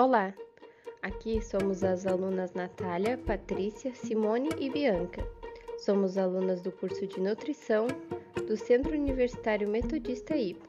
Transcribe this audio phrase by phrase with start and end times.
[0.00, 0.32] Olá,
[1.02, 5.22] aqui somos as alunas Natália, Patrícia, Simone e Bianca.
[5.76, 7.86] Somos alunas do curso de Nutrição
[8.48, 10.66] do Centro Universitário Metodista IPA.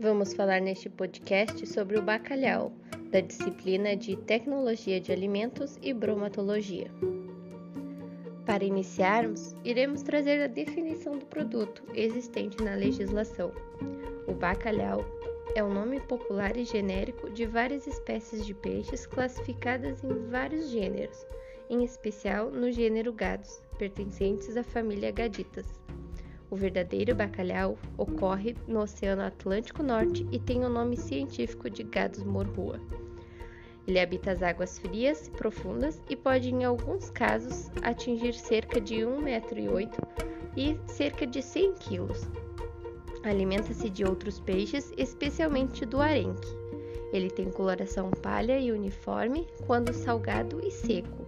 [0.00, 2.72] Vamos falar neste podcast sobre o bacalhau,
[3.12, 6.90] da disciplina de Tecnologia de Alimentos e Bromatologia.
[8.44, 13.52] Para iniciarmos, iremos trazer a definição do produto existente na legislação.
[14.26, 15.04] O bacalhau
[15.54, 21.26] é o nome popular e genérico de várias espécies de peixes classificadas em vários gêneros,
[21.68, 25.66] em especial no gênero gados, pertencentes à família Gaditas.
[26.50, 32.24] O verdadeiro bacalhau ocorre no Oceano Atlântico Norte e tem o nome científico de Gadus
[32.24, 32.80] morrua.
[33.86, 38.96] Ele habita as águas frias e profundas e pode, em alguns casos, atingir cerca de
[38.96, 39.24] 1,8
[39.66, 39.90] m
[40.56, 42.49] e cerca de 100 kg,
[43.22, 46.48] Alimenta-se de outros peixes, especialmente do arenque.
[47.12, 51.26] Ele tem coloração palha e uniforme quando salgado e seco.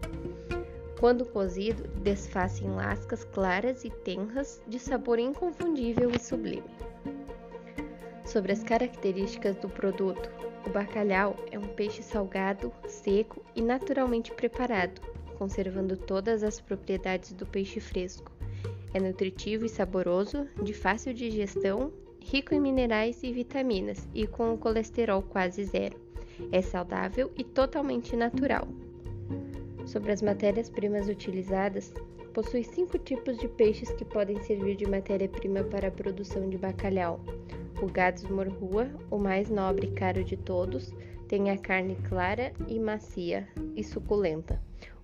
[0.98, 6.70] Quando cozido, desfaz em lascas claras e tenras de sabor inconfundível e sublime.
[8.24, 10.30] Sobre as características do produto,
[10.64, 15.02] o bacalhau é um peixe salgado, seco e naturalmente preparado,
[15.36, 18.31] conservando todas as propriedades do peixe fresco.
[18.94, 21.90] É nutritivo e saboroso, de fácil digestão,
[22.20, 25.96] rico em minerais e vitaminas e com o colesterol quase zero.
[26.50, 28.68] É saudável e totalmente natural.
[29.86, 31.92] Sobre as matérias-primas utilizadas,
[32.34, 37.20] possui cinco tipos de peixes que podem servir de matéria-prima para a produção de bacalhau.
[37.80, 40.92] O Gadus morrua, o mais nobre e caro de todos,
[41.28, 44.60] tem a carne clara e macia e suculenta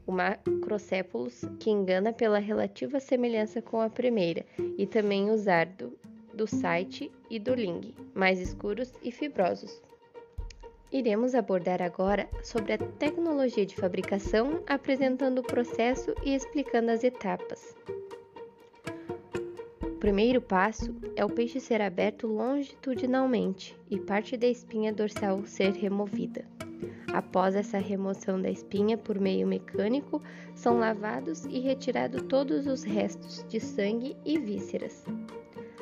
[0.09, 4.45] o Macrocephalus, que engana pela relativa semelhança com a primeira,
[4.78, 5.92] e também o Zardo,
[6.33, 9.83] do site e do Ling, mais escuros e fibrosos.
[10.91, 17.77] Iremos abordar agora sobre a tecnologia de fabricação, apresentando o processo e explicando as etapas.
[19.83, 25.73] O primeiro passo é o peixe ser aberto longitudinalmente e parte da espinha dorsal ser
[25.73, 26.46] removida.
[27.18, 30.23] Após essa remoção da espinha por meio mecânico,
[30.55, 35.05] são lavados e retirados todos os restos de sangue e vísceras.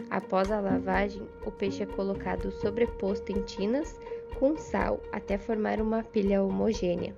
[0.08, 4.00] Após a lavagem, o peixe é colocado sobreposto em tinas
[4.38, 7.14] com sal até formar uma pilha homogênea.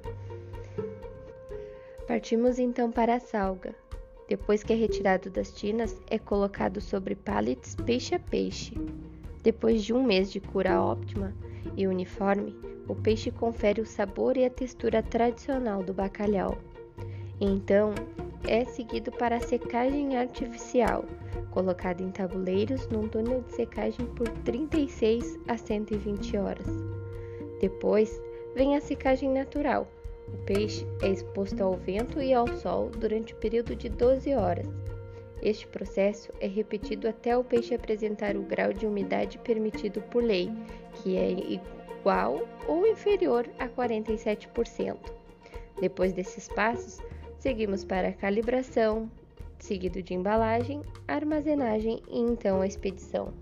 [2.08, 3.72] Partimos então para a salga.
[4.26, 8.74] Depois que é retirado das tinas, é colocado sobre pallets peixe a peixe.
[9.44, 11.32] Depois de um mês de cura óptima
[11.76, 12.56] e uniforme,
[12.88, 16.56] o peixe confere o sabor e a textura tradicional do bacalhau.
[17.40, 17.94] Então,
[18.46, 21.04] é seguido para a secagem artificial,
[21.50, 26.66] colocado em tabuleiros num túnel de secagem por 36 a 120 horas.
[27.60, 28.20] Depois,
[28.54, 29.86] vem a secagem natural.
[30.32, 34.66] O peixe é exposto ao vento e ao sol durante o período de 12 horas.
[35.40, 40.50] Este processo é repetido até o peixe apresentar o grau de umidade permitido por lei,
[40.94, 41.30] que é
[42.00, 44.96] igual ou inferior a 47%.
[45.80, 46.98] Depois desses passos,
[47.38, 49.10] seguimos para a calibração,
[49.58, 53.32] seguido de embalagem, armazenagem e então a expedição.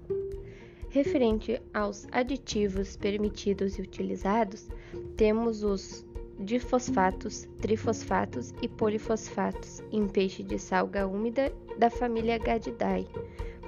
[0.90, 4.68] Referente aos aditivos permitidos e utilizados,
[5.16, 6.06] temos os
[6.38, 13.06] difosfatos, trifosfatos e polifosfatos em peixe de salga úmida da família Gadidae.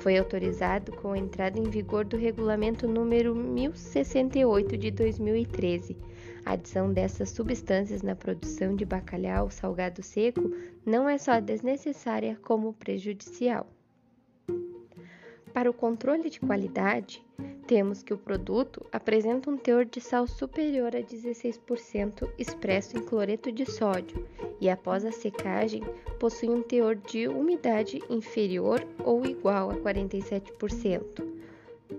[0.00, 5.96] Foi autorizado com a entrada em vigor do regulamento número 1068 de 2013.
[6.44, 10.50] A adição dessas substâncias na produção de bacalhau salgado seco
[10.86, 13.77] não é só desnecessária como prejudicial.
[15.58, 17.20] Para o controle de qualidade,
[17.66, 23.50] temos que o produto apresenta um teor de sal superior a 16% expresso em cloreto
[23.50, 24.24] de sódio
[24.60, 25.82] e, após a secagem,
[26.20, 31.26] possui um teor de umidade inferior ou igual a 47%.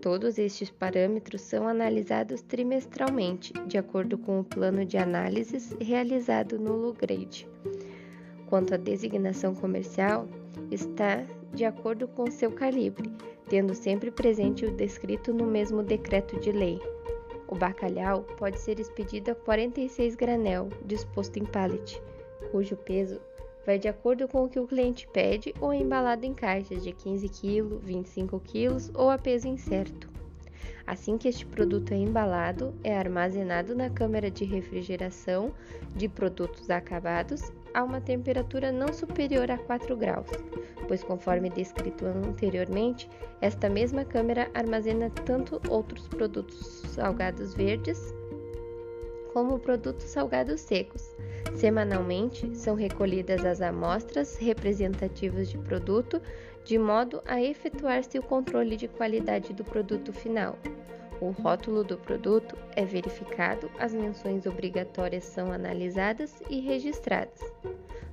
[0.01, 6.77] Todos estes parâmetros são analisados trimestralmente, de acordo com o plano de análises realizado no
[6.77, 7.45] Lugrade.
[8.47, 10.29] Quanto à designação comercial,
[10.71, 13.11] está de acordo com seu calibre,
[13.49, 16.79] tendo sempre presente o descrito no mesmo decreto de lei.
[17.47, 22.01] O bacalhau pode ser expedido a 46 granel, disposto em pallet,
[22.51, 23.19] cujo peso
[23.65, 26.91] vai de acordo com o que o cliente pede ou é embalado em caixas de
[26.91, 30.09] 15 kg, 25 kg ou a peso incerto.
[30.87, 35.53] Assim que este produto é embalado, é armazenado na câmara de refrigeração
[35.95, 40.27] de produtos acabados a uma temperatura não superior a 4 graus,
[40.87, 43.09] pois, conforme descrito anteriormente,
[43.41, 48.13] esta mesma câmara armazena tanto outros produtos salgados verdes
[49.33, 51.15] como produtos salgados secos.
[51.55, 56.21] Semanalmente são recolhidas as amostras representativas de produto,
[56.63, 60.57] de modo a efetuar-se o controle de qualidade do produto final.
[61.21, 67.41] O rótulo do produto é verificado, as menções obrigatórias são analisadas e registradas.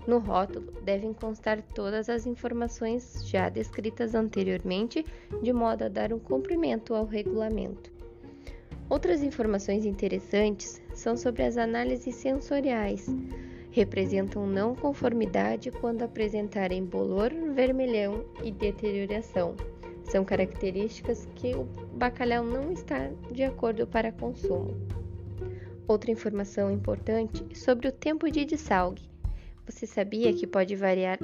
[0.06, 5.04] No rótulo devem constar todas as informações já descritas anteriormente,
[5.42, 7.92] de modo a dar um cumprimento ao regulamento.
[8.88, 13.06] Outras informações interessantes são sobre as análises sensoriais.
[13.70, 19.56] Representam não conformidade quando apresentarem bolor, vermelhão e deterioração.
[20.10, 21.64] São características que o
[21.94, 24.74] bacalhau não está de acordo para consumo.
[25.86, 29.10] Outra informação importante sobre o tempo de dessalgue.
[29.66, 31.18] Você sabia que pode variar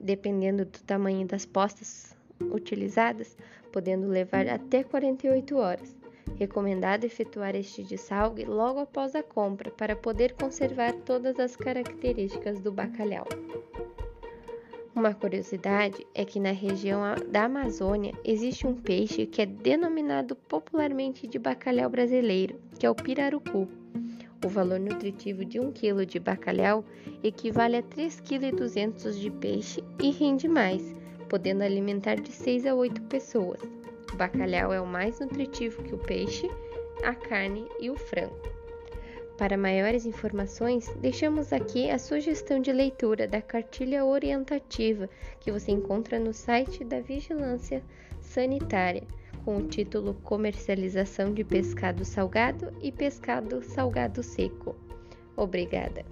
[0.00, 3.36] dependendo do tamanho das postas utilizadas,
[3.70, 5.94] podendo levar até 48 horas.
[6.36, 12.72] Recomendado efetuar este dessalgue logo após a compra para poder conservar todas as características do
[12.72, 13.26] bacalhau.
[14.94, 17.00] Uma curiosidade é que na região
[17.30, 22.94] da Amazônia existe um peixe que é denominado popularmente de bacalhau brasileiro, que é o
[22.94, 23.68] pirarucu.
[24.44, 26.84] O valor nutritivo de 1 kg de bacalhau
[27.22, 30.94] equivale a 3,2 kg de peixe e rende mais,
[31.28, 33.60] podendo alimentar de 6 a 8 pessoas.
[34.12, 36.50] O bacalhau é o mais nutritivo que o peixe,
[37.04, 38.59] a carne e o frango.
[39.40, 45.08] Para maiores informações, deixamos aqui a sugestão de leitura da cartilha orientativa
[45.40, 47.82] que você encontra no site da Vigilância
[48.20, 49.02] Sanitária
[49.42, 54.76] com o título Comercialização de Pescado Salgado e Pescado Salgado Seco.
[55.34, 56.04] Obrigada!